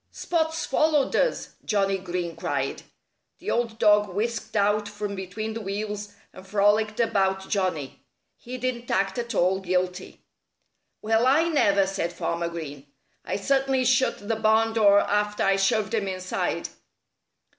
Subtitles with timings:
[0.09, 2.81] "Spot's followed us!" Johnnie Green cried.
[3.37, 8.03] The old dog whisked out from between the wheels and frolicked about Johnnie.
[8.35, 10.19] He didn't act at all guilty.
[11.03, 12.87] "Well, I never!" said Farmer Green.
[13.23, 16.69] "I certainly shut the barn door after I shoved him inside."